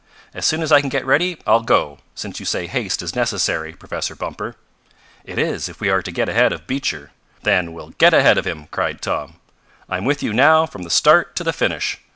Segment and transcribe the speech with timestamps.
[0.33, 3.73] As soon as I can get ready I'll go, since you say haste is necessary,
[3.73, 4.55] Professor Bumper."
[5.23, 7.11] "It is, if we are to get ahead of Beecher."
[7.43, 9.35] "Then we'll get ahead of him!" cried Tom.
[9.87, 11.99] "I'm with you now from the start to the finish.